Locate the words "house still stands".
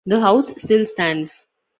0.19-1.43